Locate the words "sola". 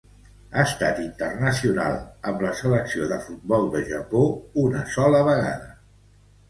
4.99-5.27